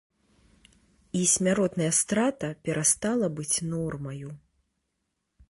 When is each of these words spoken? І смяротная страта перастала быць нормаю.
І 1.19 1.21
смяротная 1.33 1.89
страта 1.99 2.49
перастала 2.65 3.31
быць 3.41 3.57
нормаю. 3.75 4.29